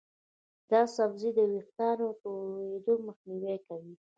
دا 0.69 0.81
سبزی 0.95 1.29
د 1.37 1.39
ویښتانو 1.51 2.07
تویېدو 2.21 2.93
مخنیوی 3.07 3.57
کوي. 3.67 3.93